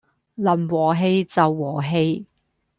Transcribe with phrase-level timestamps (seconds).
[0.03, 0.05] 能和
[0.95, 2.25] 氣就和氣